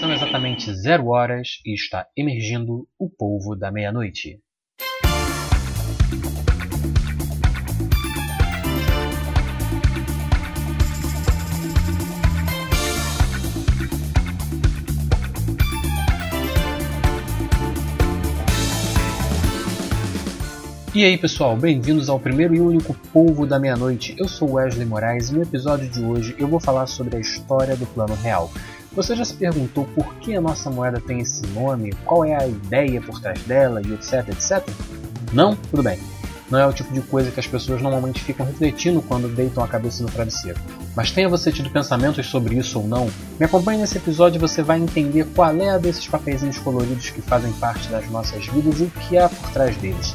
[0.00, 4.40] São exatamente zero horas e está emergindo o polvo da meia-noite.
[20.92, 24.16] E aí pessoal, bem-vindos ao primeiro e único Polvo da Meia-Noite.
[24.18, 27.76] Eu sou Wesley Moraes e no episódio de hoje eu vou falar sobre a história
[27.76, 28.50] do Plano Real.
[28.92, 32.44] Você já se perguntou por que a nossa moeda tem esse nome, qual é a
[32.44, 34.68] ideia por trás dela e etc, etc?
[35.32, 35.54] Não?
[35.54, 35.96] Tudo bem.
[36.50, 39.68] Não é o tipo de coisa que as pessoas normalmente ficam refletindo quando deitam a
[39.68, 40.58] cabeça no travesseiro.
[40.96, 44.60] Mas tenha você tido pensamentos sobre isso ou não, me acompanhe nesse episódio e você
[44.60, 48.82] vai entender qual é a desses papeizinhos coloridos que fazem parte das nossas vidas e
[48.82, 50.12] o que há por trás deles.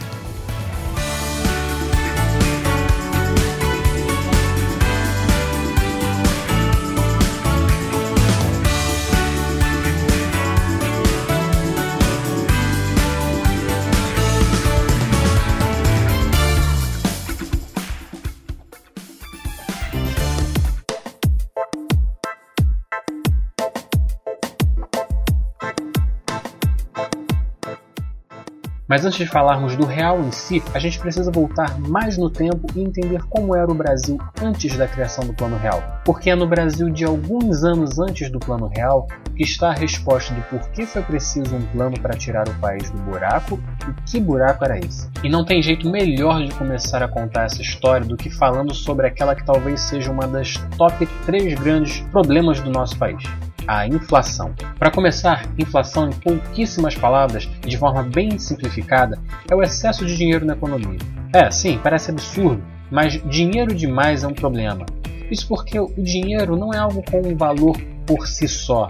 [28.95, 32.65] Mas antes de falarmos do real em si, a gente precisa voltar mais no tempo
[32.73, 35.83] e entender como era o Brasil antes da criação do Plano Real.
[36.05, 40.33] Porque é no Brasil de alguns anos antes do Plano Real que está a resposta
[40.33, 44.63] do porquê foi preciso um plano para tirar o país do buraco e que buraco
[44.63, 45.09] era esse.
[45.21, 49.07] E não tem jeito melhor de começar a contar essa história do que falando sobre
[49.07, 53.21] aquela que talvez seja uma das top 3 grandes problemas do nosso país
[53.67, 54.53] a inflação.
[54.77, 60.15] Para começar, inflação, em pouquíssimas palavras e de forma bem simplificada, é o excesso de
[60.15, 60.99] dinheiro na economia.
[61.33, 64.85] É, sim, parece absurdo, mas dinheiro demais é um problema.
[65.29, 67.75] Isso porque o dinheiro não é algo com um valor
[68.05, 68.87] por si só.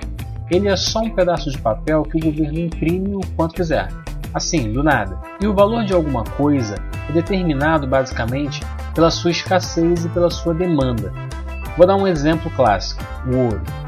[0.51, 3.87] Ele é só um pedaço de papel que o governo imprime o quanto quiser.
[4.33, 5.17] Assim, do nada.
[5.41, 6.75] E o valor de alguma coisa
[7.09, 8.61] é determinado basicamente
[8.93, 11.11] pela sua escassez e pela sua demanda.
[11.77, 13.84] Vou dar um exemplo clássico: o ouro.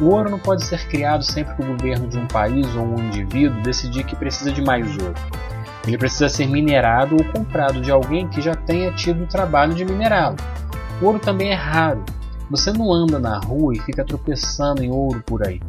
[0.00, 2.98] O ouro não pode ser criado sempre que o governo de um país ou um
[2.98, 5.14] indivíduo decidir que precisa de mais ouro.
[5.86, 9.84] Ele precisa ser minerado ou comprado de alguém que já tenha tido o trabalho de
[9.84, 10.36] minerá-lo.
[11.00, 12.02] O ouro também é raro.
[12.50, 15.60] Você não anda na rua e fica tropeçando em ouro por aí.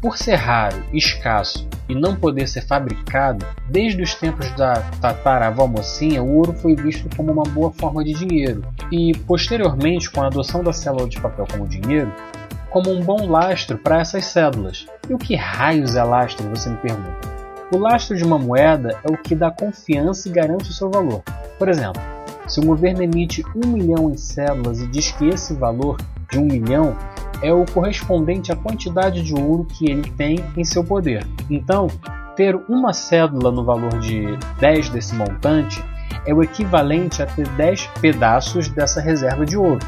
[0.00, 6.22] Por ser raro, escasso e não poder ser fabricado, desde os tempos da tataravó mocinha,
[6.22, 8.64] o ouro foi visto como uma boa forma de dinheiro.
[8.90, 12.12] E, posteriormente, com a adoção da célula de papel como dinheiro,
[12.72, 14.86] como um bom lastro para essas cédulas.
[15.08, 17.30] E o que raios é lastro, você me pergunta?
[17.70, 21.22] O lastro de uma moeda é o que dá confiança e garante o seu valor.
[21.58, 22.02] Por exemplo,
[22.46, 25.96] se o governo emite um milhão em cédulas e diz que esse valor
[26.30, 26.96] de um milhão
[27.42, 31.26] é o correspondente à quantidade de ouro que ele tem em seu poder.
[31.50, 31.88] Então,
[32.36, 35.82] ter uma cédula no valor de 10 desse montante
[36.26, 39.80] é o equivalente a ter 10 pedaços dessa reserva de ouro.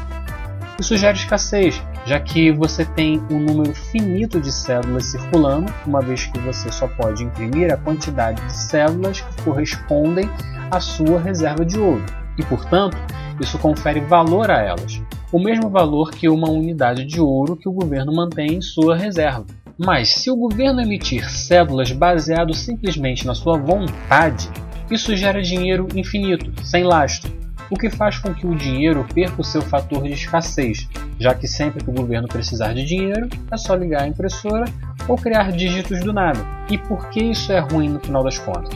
[0.79, 6.25] Isso gera escassez, já que você tem um número finito de células circulando, uma vez
[6.25, 10.29] que você só pode imprimir a quantidade de células que correspondem
[10.69, 12.03] à sua reserva de ouro,
[12.37, 12.97] e portanto,
[13.39, 17.73] isso confere valor a elas, o mesmo valor que uma unidade de ouro que o
[17.73, 19.45] governo mantém em sua reserva.
[19.77, 24.49] Mas se o governo emitir cédulas baseado simplesmente na sua vontade,
[24.89, 27.31] isso gera dinheiro infinito, sem lastro,
[27.69, 30.87] o que faz com que o dinheiro perca o seu fator de escassez,
[31.19, 34.65] já que sempre que o governo precisar de dinheiro, é só ligar a impressora
[35.07, 36.39] ou criar dígitos do nada.
[36.69, 38.73] E por que isso é ruim no final das contas?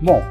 [0.00, 0.22] Bom,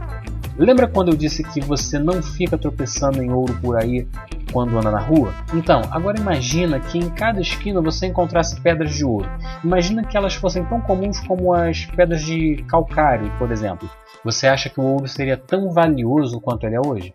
[0.57, 4.07] lembra quando eu disse que você não fica tropeçando em ouro por aí
[4.51, 5.33] quando anda na rua?
[5.53, 9.29] Então, agora imagina que em cada esquina você encontrasse pedras de ouro.
[9.63, 13.89] Imagina que elas fossem tão comuns como as pedras de calcário, por exemplo.
[14.23, 17.13] Você acha que o ouro seria tão valioso quanto ele é hoje?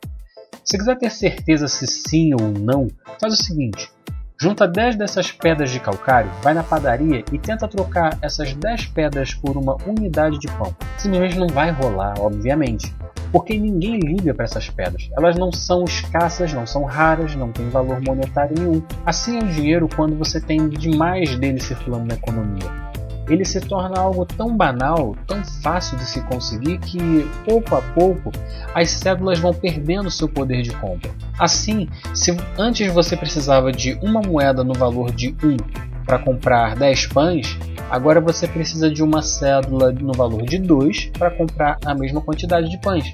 [0.71, 2.89] Se quiser ter certeza se sim ou não,
[3.19, 3.91] faz o seguinte:
[4.39, 9.33] junta 10 dessas pedras de calcário, vai na padaria e tenta trocar essas 10 pedras
[9.33, 10.77] por uma unidade de pão.
[10.99, 12.95] Simplesmente não vai rolar, obviamente,
[13.33, 15.09] porque ninguém liga para essas pedras.
[15.17, 18.83] Elas não são escassas, não são raras, não têm valor monetário nenhum.
[19.07, 22.88] Assim é o dinheiro quando você tem demais dele circulando na economia
[23.29, 28.33] ele se torna algo tão banal, tão fácil de se conseguir que, pouco a pouco,
[28.75, 31.11] as cédulas vão perdendo seu poder de compra.
[31.39, 35.57] Assim, se antes você precisava de uma moeda no valor de 1
[36.05, 37.59] para comprar 10 pães,
[37.91, 42.71] agora você precisa de uma cédula no valor de 2 para comprar a mesma quantidade
[42.71, 43.13] de pães.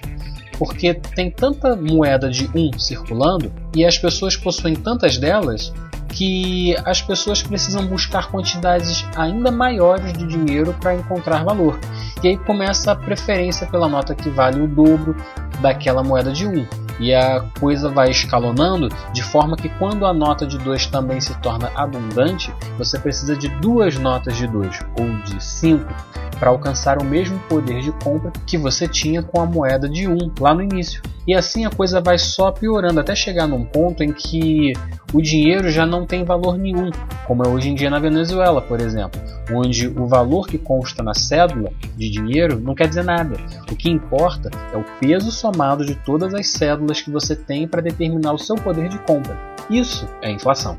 [0.57, 5.73] Porque tem tanta moeda de 1 um circulando e as pessoas possuem tantas delas
[6.15, 11.79] que as pessoas precisam buscar quantidades ainda maiores de dinheiro para encontrar valor.
[12.23, 15.17] E aí começa a preferência pela nota que vale o dobro
[15.61, 16.67] daquela moeda de 1.
[17.01, 21.35] E a coisa vai escalonando de forma que quando a nota de 2 também se
[21.41, 25.85] torna abundante, você precisa de duas notas de 2 ou de 5
[26.39, 30.33] para alcançar o mesmo poder de compra que você tinha com a moeda de 1
[30.39, 31.03] lá no início.
[31.27, 34.75] E assim a coisa vai só piorando até chegar num ponto em que
[35.13, 36.91] o dinheiro já não tem valor nenhum,
[37.27, 41.15] como é hoje em dia na Venezuela, por exemplo, onde o valor que consta na
[41.15, 43.37] cédula de dinheiro não quer dizer nada.
[43.71, 47.83] O que importa é o peso somado de todas as cédulas que você tem para
[47.83, 49.39] determinar o seu poder de compra.
[49.69, 50.79] Isso é inflação.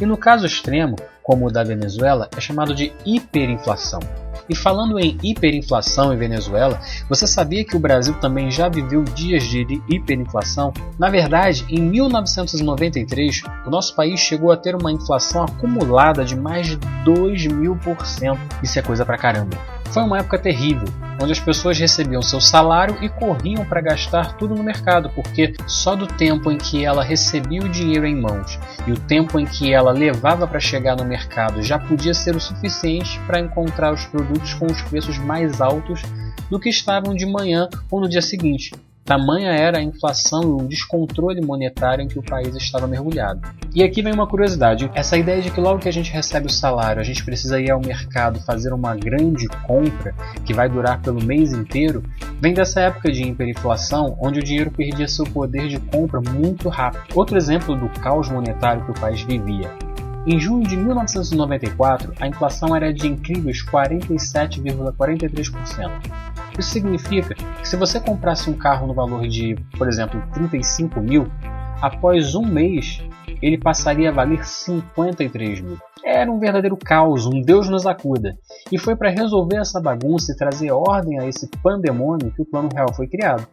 [0.00, 3.98] E no caso extremo, como o da Venezuela, é chamado de hiperinflação.
[4.48, 9.42] E falando em hiperinflação em Venezuela, você sabia que o Brasil também já viveu dias
[9.42, 10.72] de hiperinflação?
[10.96, 16.68] Na verdade, em 1993, o nosso país chegou a ter uma inflação acumulada de mais
[16.68, 18.38] de 2 mil por cento.
[18.62, 19.73] Isso é coisa pra caramba.
[19.92, 20.88] Foi uma época terrível,
[21.22, 25.94] onde as pessoas recebiam seu salário e corriam para gastar tudo no mercado, porque só
[25.94, 29.72] do tempo em que ela recebia o dinheiro em mãos e o tempo em que
[29.72, 34.54] ela levava para chegar no mercado já podia ser o suficiente para encontrar os produtos
[34.54, 36.02] com os preços mais altos
[36.50, 38.72] do que estavam de manhã ou no dia seguinte.
[39.04, 43.42] Tamanha era a inflação e o descontrole monetário em que o país estava mergulhado.
[43.74, 46.50] E aqui vem uma curiosidade: essa ideia de que logo que a gente recebe o
[46.50, 50.14] salário, a gente precisa ir ao mercado fazer uma grande compra
[50.46, 52.02] que vai durar pelo mês inteiro,
[52.40, 57.04] vem dessa época de hiperinflação, onde o dinheiro perdia seu poder de compra muito rápido.
[57.14, 59.70] Outro exemplo do caos monetário que o país vivia.
[60.26, 65.90] Em junho de 1994, a inflação era de incríveis 47,43%.
[66.58, 67.36] Isso significa
[67.74, 71.26] se você comprasse um carro no valor de, por exemplo, 35 mil,
[71.82, 73.02] após um mês
[73.42, 75.76] ele passaria a valer 53 mil.
[76.04, 78.36] Era um verdadeiro caos, um Deus nos acuda.
[78.70, 82.68] E foi para resolver essa bagunça e trazer ordem a esse pandemônio que o Plano
[82.72, 83.44] Real foi criado.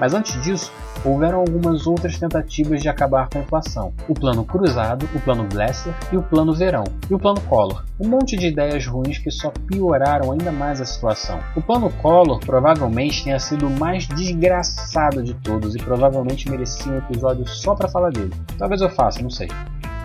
[0.00, 0.72] Mas antes disso,
[1.04, 3.92] houveram algumas outras tentativas de acabar com a inflação.
[4.08, 6.84] O Plano Cruzado, o Plano Blesser e o Plano Verão.
[7.08, 7.84] E o Plano Collor.
[8.00, 11.38] Um monte de ideias ruins que só pioraram ainda mais a situação.
[11.54, 16.98] O Plano Collor provavelmente tenha sido o mais desgraçado de todos e provavelmente merecia um
[16.98, 18.32] episódio só para falar dele.
[18.56, 19.48] Talvez eu faça, não sei.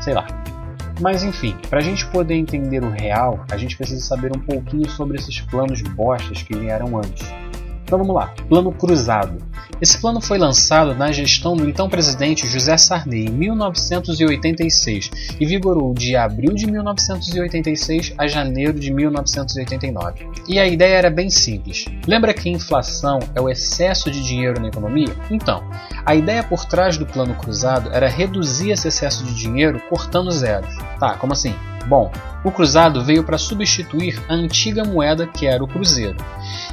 [0.02, 0.28] Sei lá.
[1.02, 4.90] Mas enfim, para a gente poder entender o real, a gente precisa saber um pouquinho
[4.90, 7.30] sobre esses planos bostas que vieram antes.
[7.86, 8.34] Então vamos lá.
[8.50, 9.38] Plano Cruzado.
[9.80, 15.94] Esse plano foi lançado na gestão do então presidente José Sarney em 1986 e vigorou
[15.94, 20.28] de abril de 1986 a janeiro de 1989.
[20.48, 21.86] E a ideia era bem simples.
[22.08, 25.16] Lembra que inflação é o excesso de dinheiro na economia?
[25.30, 25.64] Então,
[26.04, 30.76] a ideia por trás do plano cruzado era reduzir esse excesso de dinheiro cortando zeros.
[31.00, 31.54] Tá, como assim?
[31.88, 32.12] Bom,
[32.44, 36.18] o cruzado veio para substituir a antiga moeda que era o cruzeiro.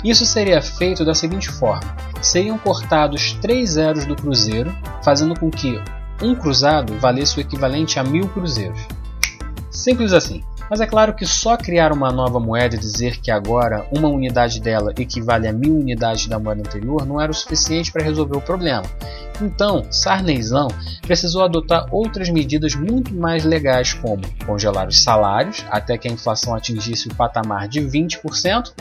[0.05, 5.81] Isso seria feito da seguinte forma: seriam cortados três zeros do cruzeiro, fazendo com que
[6.23, 8.81] um cruzado valesse o equivalente a mil cruzeiros.
[9.71, 10.43] Simples assim.
[10.71, 14.59] Mas é claro que só criar uma nova moeda e dizer que agora uma unidade
[14.59, 18.41] dela equivale a mil unidades da moeda anterior não era o suficiente para resolver o
[18.41, 18.85] problema.
[19.41, 20.69] Então, Sarneyzão
[21.03, 26.55] precisou adotar outras medidas muito mais legais, como congelar os salários até que a inflação
[26.55, 28.73] atingisse o patamar de 20%,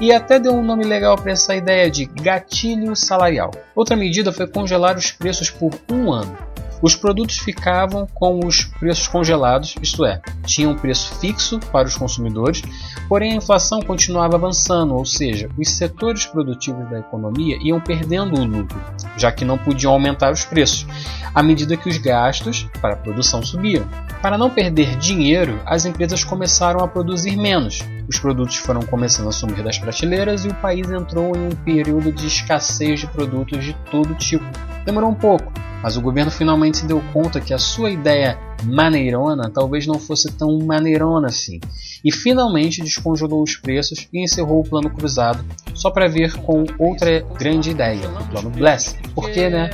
[0.00, 3.50] e até deu um nome legal para essa ideia de gatilho salarial.
[3.74, 6.51] Outra medida foi congelar os preços por um ano.
[6.82, 11.96] Os produtos ficavam com os preços congelados, isto é, tinham um preço fixo para os
[11.96, 12.60] consumidores,
[13.08, 18.44] porém a inflação continuava avançando, ou seja, os setores produtivos da economia iam perdendo o
[18.44, 18.82] lucro,
[19.16, 20.84] já que não podiam aumentar os preços,
[21.32, 23.86] à medida que os gastos para a produção subiam.
[24.20, 27.78] Para não perder dinheiro, as empresas começaram a produzir menos.
[28.08, 32.10] Os produtos foram começando a sumir das prateleiras e o país entrou em um período
[32.10, 34.44] de escassez de produtos de todo tipo.
[34.84, 39.50] Demorou um pouco, mas o governo finalmente se deu conta que a sua ideia maneirona
[39.50, 41.60] talvez não fosse tão maneirona assim,
[42.04, 47.20] e finalmente descongelou os preços e encerrou o plano cruzado, só para ver com outra
[47.38, 48.96] grande ideia, o plano Bless.
[49.14, 49.70] Porque, né?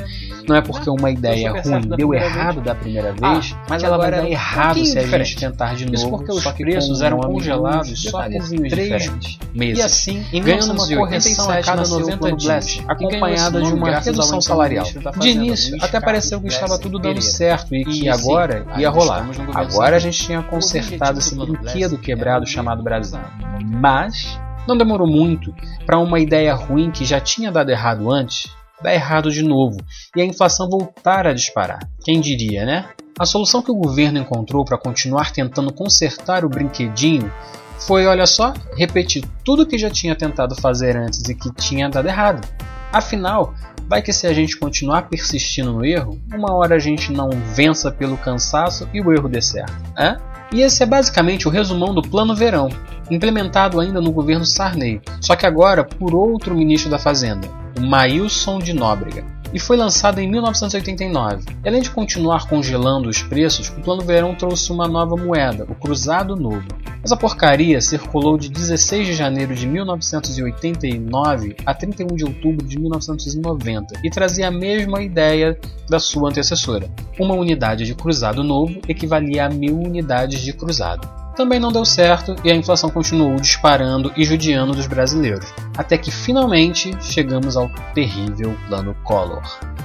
[0.49, 2.67] Não é porque uma ideia ruim deu errado vez.
[2.67, 5.75] da primeira ah, vez, ah, mas ela vai dar errado um se a gente tentar
[5.75, 5.95] de novo.
[5.95, 9.12] Isso porque os preços eram congelados só por três
[9.55, 9.78] meses.
[9.78, 14.87] E assim, ganhando uma correção a cada 90 dias, acompanhada de uma redução salarial.
[15.19, 19.28] De início, até pareceu que estava tudo dando certo e que agora ia rolar.
[19.55, 23.19] Agora a gente tinha consertado esse brinquedo quebrado chamado Brasil.
[23.67, 28.49] Mas não demorou muito para uma ideia ruim que já tinha dado errado antes
[28.82, 29.76] dar errado de novo
[30.16, 31.80] e a inflação voltar a disparar.
[32.04, 32.88] Quem diria, né?
[33.18, 37.32] A solução que o governo encontrou para continuar tentando consertar o brinquedinho
[37.80, 42.08] foi, olha só, repetir tudo que já tinha tentado fazer antes e que tinha dado
[42.08, 42.47] errado.
[42.92, 43.54] Afinal,
[43.88, 47.90] vai que se a gente continuar persistindo no erro, uma hora a gente não vença
[47.90, 49.73] pelo cansaço e o erro dê certo.
[49.97, 50.16] É?
[50.52, 52.69] E esse é basicamente o resumão do Plano Verão,
[53.11, 58.59] implementado ainda no governo Sarney, só que agora por outro ministro da Fazenda, o Maílson
[58.59, 61.45] de Nóbrega, e foi lançado em 1989.
[61.64, 65.75] E além de continuar congelando os preços, o Plano Verão trouxe uma nova moeda, o
[65.75, 66.67] Cruzado Novo.
[67.02, 74.00] Essa porcaria circulou de 16 de janeiro de 1989 a 31 de outubro de 1990
[74.05, 76.90] e trazia a mesma ideia da sua antecessora.
[77.19, 82.35] Uma unidade de cruzado novo equivalia a mil unidades de cruzado também não deu certo
[82.45, 88.57] e a inflação continuou disparando e judiando dos brasileiros, até que finalmente chegamos ao terrível
[88.67, 89.45] Plano Collor.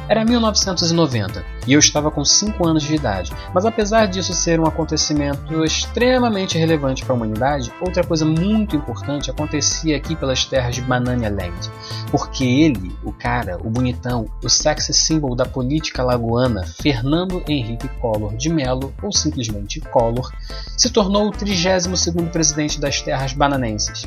[0.09, 4.65] Era 1990 e eu estava com 5 anos de idade, mas apesar disso ser um
[4.65, 10.81] acontecimento extremamente relevante para a humanidade, outra coisa muito importante acontecia aqui pelas terras de
[10.81, 11.71] Banana Land,
[12.11, 18.35] porque ele, o cara, o bonitão, o sexy symbol da política lagoana, Fernando Henrique Collor
[18.35, 20.29] de Mello, ou simplesmente Collor,
[20.77, 24.03] se tornou o 32º presidente das terras bananenses.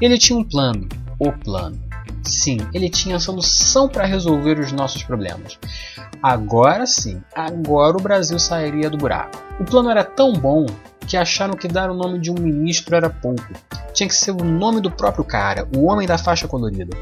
[0.00, 0.88] Ele tinha um plano,
[1.20, 1.87] o plano
[2.28, 5.58] Sim, ele tinha a solução para resolver os nossos problemas.
[6.22, 9.42] Agora sim, agora o Brasil sairia do buraco.
[9.58, 10.66] O plano era tão bom
[11.06, 13.48] que acharam que dar o nome de um ministro era pouco.
[13.94, 16.94] Tinha que ser o nome do próprio cara, o homem da faixa colorida.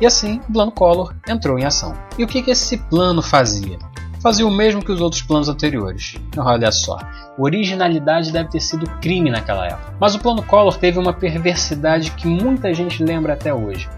[0.00, 1.92] E assim, o plano Collor entrou em ação.
[2.16, 3.78] E o que, que esse plano fazia?
[4.22, 6.14] Fazia o mesmo que os outros planos anteriores.
[6.36, 6.98] Olha só,
[7.36, 9.94] originalidade deve ter sido crime naquela época.
[9.98, 13.88] Mas o plano Collor teve uma perversidade que muita gente lembra até hoje.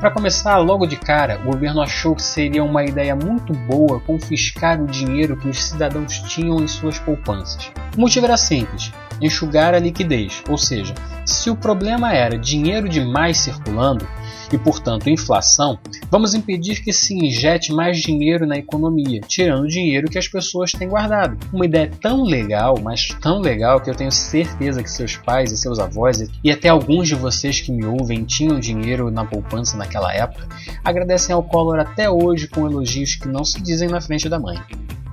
[0.00, 4.80] Para começar, logo de cara, o governo achou que seria uma ideia muito boa confiscar
[4.80, 7.70] o dinheiro que os cidadãos tinham em suas poupanças.
[7.94, 8.90] O motivo era simples:
[9.20, 10.94] enxugar a liquidez, ou seja,
[11.26, 14.08] se o problema era dinheiro demais circulando,
[14.52, 15.78] e, portanto, inflação,
[16.10, 20.72] vamos impedir que se injete mais dinheiro na economia, tirando o dinheiro que as pessoas
[20.72, 21.36] têm guardado.
[21.52, 25.56] Uma ideia tão legal, mas tão legal que eu tenho certeza que seus pais e
[25.56, 30.12] seus avós e até alguns de vocês que me ouvem tinham dinheiro na poupança naquela
[30.12, 30.46] época,
[30.84, 34.58] agradecem ao Collor até hoje com elogios que não se dizem na frente da mãe.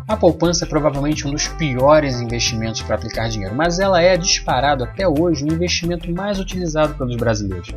[0.07, 4.85] A poupança é provavelmente um dos piores investimentos para aplicar dinheiro, mas ela é disparado
[4.85, 7.73] até hoje o investimento mais utilizado pelos brasileiros.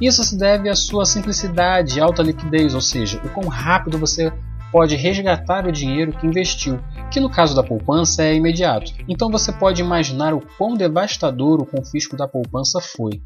[0.00, 4.32] Isso se deve à sua simplicidade e alta liquidez, ou seja, o quão rápido você
[4.70, 6.78] pode resgatar o dinheiro que investiu,
[7.10, 8.92] que no caso da poupança é imediato.
[9.08, 13.20] Então você pode imaginar o quão devastador o confisco da poupança foi,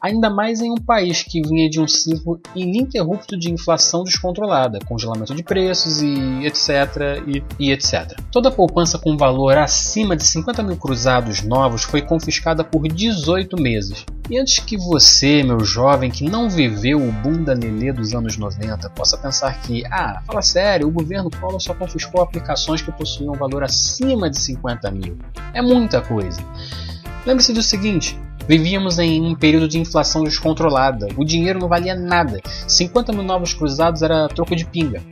[0.00, 5.34] ainda mais em um país que vinha de um ciclo ininterrupto de inflação descontrolada, congelamento
[5.34, 7.22] de preços e etc.
[7.26, 8.18] e, e etc.
[8.30, 14.04] Toda poupança com valor acima de 50 mil cruzados novos foi confiscada por 18 meses.
[14.28, 18.36] E antes que você, meu jovem, que não viveu o boom da Lelê dos anos
[18.36, 23.34] 90, possa pensar que, ah, fala sério, o governo Collor só confiscou aplicações que possuíam
[23.34, 25.16] valor acima de 50 mil.
[25.54, 26.40] É muita coisa.
[27.24, 28.18] Lembre-se do seguinte:
[28.48, 31.08] Vivíamos em um período de inflação descontrolada.
[31.16, 32.40] O dinheiro não valia nada.
[32.68, 35.02] 50 mil novos cruzados era troco de pinga.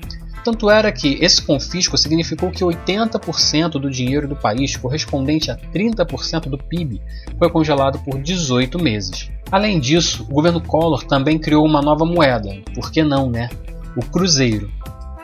[0.44, 6.50] Tanto era que esse confisco significou que 80% do dinheiro do país, correspondente a 30%
[6.50, 7.00] do PIB,
[7.38, 9.30] foi congelado por 18 meses.
[9.50, 13.48] Além disso, o governo Collor também criou uma nova moeda, por que não, né?
[13.96, 14.70] O Cruzeiro.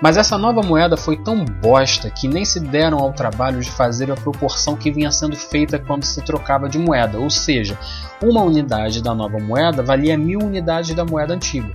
[0.02, 4.10] Mas essa nova moeda foi tão bosta que nem se deram ao trabalho de fazer
[4.10, 7.78] a proporção que vinha sendo feita quando se trocava de moeda, ou seja,
[8.22, 11.70] uma unidade da nova moeda valia mil unidades da moeda antiga.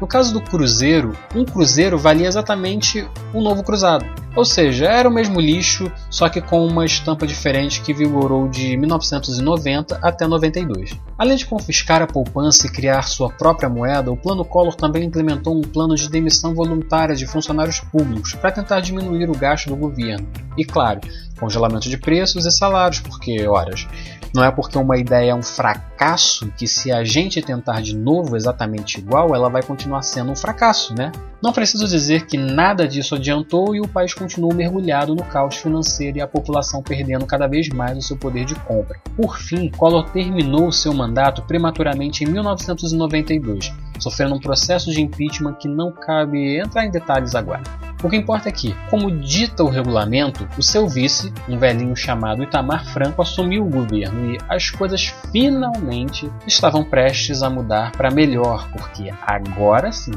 [0.00, 4.06] No caso do cruzeiro, um cruzeiro valia exatamente um novo cruzado.
[4.34, 8.76] Ou seja, era o mesmo lixo, só que com uma estampa diferente que vigorou de
[8.76, 10.98] 1990 até 92.
[11.18, 15.54] Além de confiscar a poupança e criar sua própria moeda, o Plano Collor também implementou
[15.54, 20.26] um plano de demissão voluntária de funcionários públicos para tentar diminuir o gasto do governo.
[20.56, 21.00] E claro,
[21.38, 23.86] congelamento de preços e salários, porque, horas,
[24.34, 28.36] não é porque uma ideia é um fracasso que se a gente tentar de novo
[28.36, 31.10] exatamente igual, ela vai continuar sendo um fracasso, né?
[31.42, 36.18] Não preciso dizer que nada disso adiantou e o país continuou mergulhado no caos financeiro
[36.18, 39.00] e a população perdendo cada vez mais o seu poder de compra.
[39.16, 45.68] Por fim, Collor terminou seu mandato prematuramente em 1992, sofrendo um processo de impeachment que
[45.68, 47.62] não cabe entrar em detalhes agora.
[48.02, 52.42] O que importa é que, como dita o regulamento, o seu vice, um velhinho chamado
[52.42, 58.66] Itamar Franco, assumiu o governo e as coisas finalmente estavam prestes a mudar para melhor,
[58.72, 60.14] porque agora sim,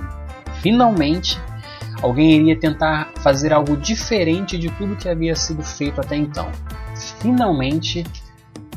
[0.62, 1.38] finalmente,
[2.02, 6.50] alguém iria tentar fazer algo diferente de tudo que havia sido feito até então.
[7.20, 8.06] Finalmente,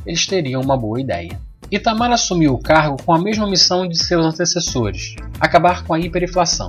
[0.04, 1.38] eles teriam uma boa ideia.
[1.70, 6.68] Itamar assumiu o cargo com a mesma missão de seus antecessores: acabar com a hiperinflação.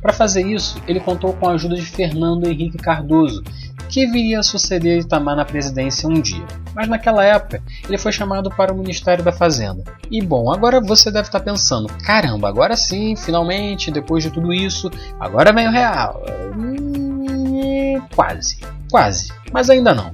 [0.00, 3.42] Para fazer isso, ele contou com a ajuda de Fernando Henrique Cardoso,
[3.88, 6.44] que viria a suceder Itamar na presidência um dia.
[6.74, 9.82] Mas naquela época, ele foi chamado para o Ministério da Fazenda.
[10.10, 14.90] E bom, agora você deve estar pensando: caramba, agora sim, finalmente, depois de tudo isso,
[15.18, 16.22] agora vem o real.
[16.56, 20.12] Hum, quase, quase, mas ainda não.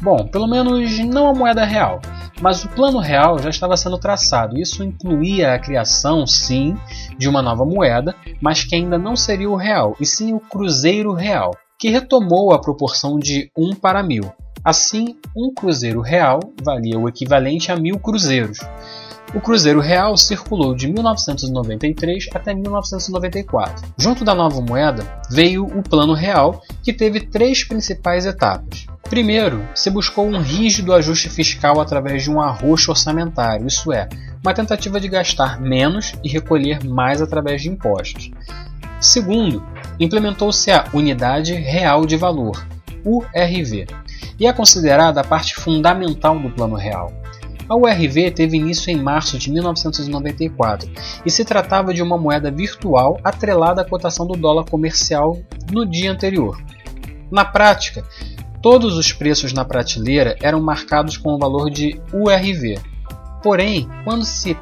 [0.00, 2.00] Bom, pelo menos não a moeda real.
[2.44, 4.58] Mas o plano real já estava sendo traçado.
[4.58, 6.76] Isso incluía a criação, sim,
[7.16, 11.14] de uma nova moeda, mas que ainda não seria o real, e sim o cruzeiro
[11.14, 14.30] real, que retomou a proporção de 1 para mil.
[14.64, 18.58] Assim, um cruzeiro real valia o equivalente a mil cruzeiros.
[19.34, 23.84] O Cruzeiro Real circulou de 1993 até 1994.
[23.98, 28.86] Junto da nova moeda veio o Plano Real, que teve três principais etapas.
[29.10, 34.08] Primeiro, se buscou um rígido ajuste fiscal através de um arroxo orçamentário, isso é,
[34.42, 38.30] uma tentativa de gastar menos e recolher mais através de impostos.
[39.00, 39.64] Segundo,
[39.98, 42.64] implementou-se a Unidade Real de Valor,
[43.04, 43.86] URV,
[44.38, 47.12] e é considerada a parte fundamental do Plano Real.
[47.68, 50.90] A URV teve início em março de 1994
[51.24, 55.38] e se tratava de uma moeda virtual atrelada à cotação do dólar comercial
[55.72, 56.62] no dia anterior.
[57.30, 58.04] Na prática,
[58.60, 62.78] todos os preços na prateleira eram marcados com o valor de URV.
[63.42, 64.56] Porém, quando se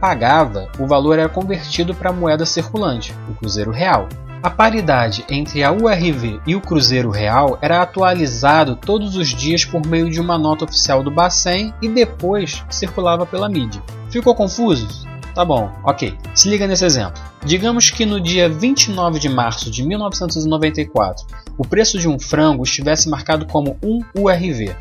[0.00, 4.08] pagava, o valor era convertido para a moeda circulante, o Cruzeiro Real.
[4.40, 9.84] A paridade entre a URV e o Cruzeiro Real era atualizado todos os dias por
[9.84, 13.82] meio de uma nota oficial do Bacen e depois circulava pela mídia.
[14.08, 14.86] Ficou confuso?
[15.34, 16.16] Tá bom, ok.
[16.36, 17.20] Se liga nesse exemplo.
[17.44, 23.08] Digamos que no dia 29 de março de 1994, o preço de um frango estivesse
[23.08, 24.76] marcado como 1 URV.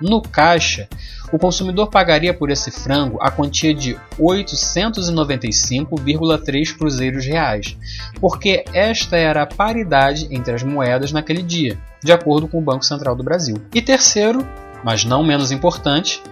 [0.00, 0.88] No caixa,
[1.32, 7.76] o consumidor pagaria por esse frango a quantia de 895,3 cruzeiros reais,
[8.20, 12.84] porque esta era a paridade entre as moedas naquele dia, de acordo com o Banco
[12.84, 13.56] Central do Brasil.
[13.74, 14.46] E terceiro,
[14.84, 16.22] mas não menos importante,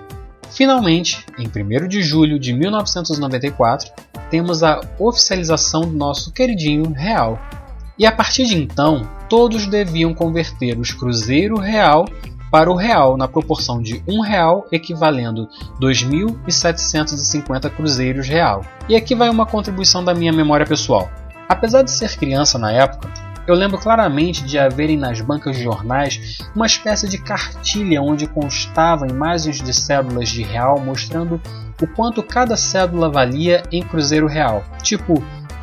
[0.51, 3.91] finalmente, em 1 de julho de 1994,
[4.31, 7.41] temos a oficialização do nosso queridinho real.
[7.99, 12.07] E a partir de então, todos deviam converter os cruzeiro real
[12.53, 15.49] para o real na proporção de um real equivalendo
[15.81, 18.63] 2.750 cruzeiros real.
[18.91, 21.11] E aqui vai uma contribuição da minha memória pessoal.
[21.49, 23.09] Apesar de ser criança na época,
[23.47, 29.09] eu lembro claramente de haverem nas bancas de jornais uma espécie de cartilha onde constavam
[29.09, 31.41] imagens de cédulas de real mostrando
[31.81, 34.63] o quanto cada cédula valia em cruzeiro real.
[34.83, 35.15] Tipo,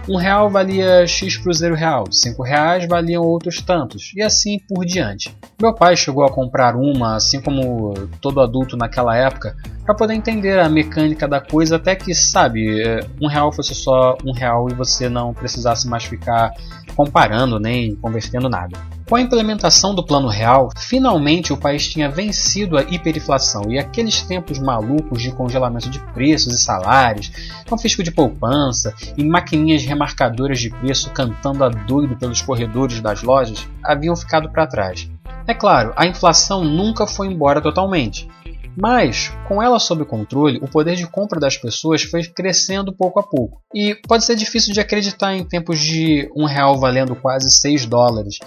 [0.07, 5.35] um real valia X cruzeiro real, cinco reais valiam outros tantos, e assim por diante.
[5.61, 9.55] Meu pai chegou a comprar uma, assim como todo adulto naquela época,
[9.89, 14.15] para poder entender a mecânica da coisa, até que, sabe, é, um real fosse só
[14.23, 16.51] um real e você não precisasse mais ficar
[16.95, 18.77] comparando nem convertendo nada.
[19.09, 24.21] Com a implementação do Plano Real, finalmente o país tinha vencido a hiperinflação e aqueles
[24.21, 27.31] tempos malucos de congelamento de preços e salários,
[27.67, 33.23] com fisco de poupança e maquininhas remarcadoras de preço cantando a doido pelos corredores das
[33.23, 35.09] lojas haviam ficado para trás.
[35.47, 38.29] É claro, a inflação nunca foi embora totalmente,
[38.81, 43.23] mas, com ela sob controle, o poder de compra das pessoas foi crescendo pouco a
[43.23, 43.61] pouco.
[43.73, 48.39] E pode ser difícil de acreditar em tempos de um real valendo quase 6 dólares,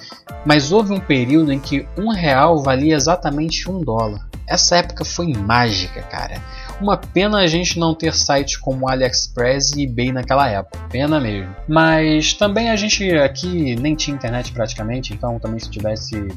[0.46, 4.26] mas houve um período em que um real valia exatamente um dólar.
[4.48, 6.42] Essa época foi mágica, cara.
[6.80, 10.78] Uma pena a gente não ter sites como AliExpress e eBay naquela época.
[10.90, 11.54] Pena mesmo.
[11.68, 16.28] Mas também a gente aqui nem tinha internet praticamente, então também se tivesse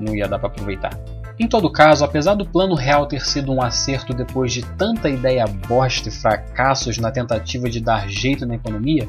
[0.00, 0.98] não ia dar para aproveitar.
[1.38, 5.46] Em todo caso, apesar do plano real ter sido um acerto depois de tanta ideia
[5.46, 9.08] bosta e fracassos na tentativa de dar jeito na economia,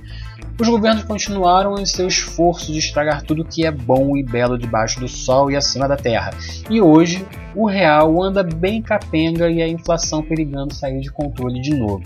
[0.59, 4.99] os governos continuaram em seu esforço de estragar tudo que é bom e belo debaixo
[4.99, 6.31] do sol e acima da terra.
[6.69, 11.75] E hoje, o real anda bem capenga e a inflação perigando sair de controle de
[11.75, 12.03] novo.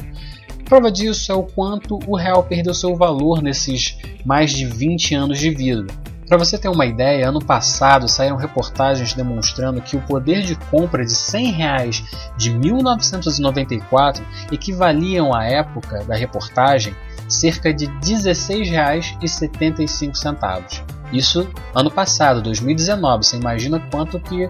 [0.66, 5.40] Prova disso é o quanto o real perdeu seu valor nesses mais de 20 anos
[5.40, 5.86] de vida.
[6.28, 11.06] Para você ter uma ideia, ano passado saíram reportagens demonstrando que o poder de compra
[11.06, 12.04] de 100 reais
[12.36, 16.94] de 1994 equivaliam à época da reportagem
[17.30, 20.84] cerca de R$ 16,75.
[21.14, 23.24] Isso ano passado, 2019.
[23.24, 24.50] Você imagina quanto que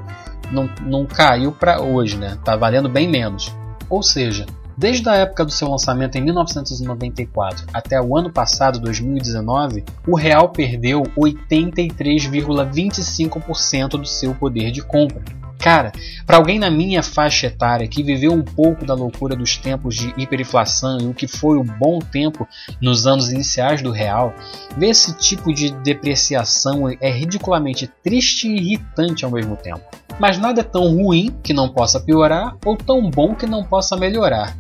[0.51, 2.39] não, não caiu para hoje, né?
[2.43, 3.55] Tá valendo bem menos.
[3.87, 9.83] Ou seja, Desde a época do seu lançamento em 1994 até o ano passado, 2019,
[10.07, 15.23] o real perdeu 83,25% do seu poder de compra.
[15.57, 15.91] Cara,
[16.27, 20.13] para alguém na minha faixa etária que viveu um pouco da loucura dos tempos de
[20.15, 22.47] hiperinflação e o que foi o bom tempo
[22.79, 24.31] nos anos iniciais do real,
[24.77, 29.81] ver esse tipo de depreciação é ridiculamente triste e irritante ao mesmo tempo.
[30.19, 33.95] Mas nada é tão ruim que não possa piorar ou tão bom que não possa
[33.95, 34.57] melhorar.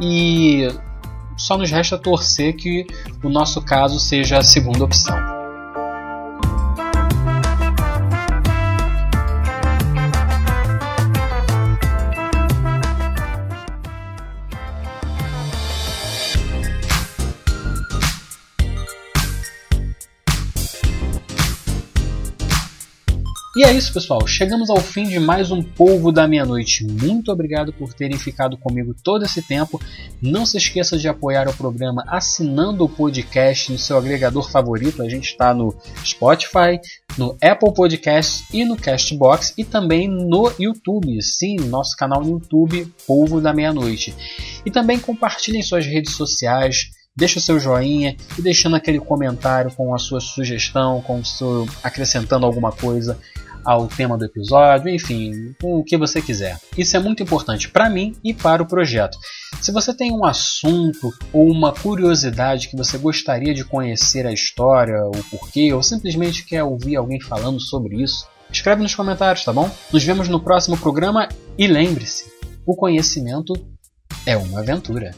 [0.00, 0.68] E
[1.36, 2.86] só nos resta torcer que
[3.22, 5.33] o nosso caso seja a segunda opção.
[23.56, 24.26] E é isso, pessoal.
[24.26, 26.84] Chegamos ao fim de mais um Polvo da Meia-Noite.
[26.84, 29.80] Muito obrigado por terem ficado comigo todo esse tempo.
[30.20, 35.02] Não se esqueça de apoiar o programa assinando o podcast no seu agregador favorito.
[35.02, 35.72] A gente está no
[36.04, 36.80] Spotify,
[37.16, 41.22] no Apple Podcasts e no Castbox e também no YouTube.
[41.22, 44.12] Sim, nosso canal no YouTube, Polvo da Meia-Noite.
[44.66, 49.94] E também compartilhem suas redes sociais deixa o seu joinha e deixando aquele comentário com
[49.94, 53.18] a sua sugestão, com o seu acrescentando alguma coisa
[53.64, 56.58] ao tema do episódio, enfim, o que você quiser.
[56.76, 59.16] Isso é muito importante para mim e para o projeto.
[59.60, 65.06] Se você tem um assunto ou uma curiosidade que você gostaria de conhecer a história,
[65.06, 69.70] o porquê, ou simplesmente quer ouvir alguém falando sobre isso, escreve nos comentários, tá bom?
[69.90, 72.30] Nos vemos no próximo programa e lembre-se,
[72.66, 73.54] o conhecimento
[74.26, 75.14] é uma aventura.